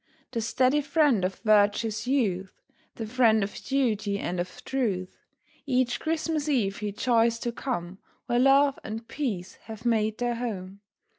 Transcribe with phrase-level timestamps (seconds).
[0.31, 2.59] The steady friend of virtuous youth,
[2.95, 5.15] The friend of duty, and of truth,
[5.67, 10.81] Each Christmas eve he joys to come Where love and peace have made their home.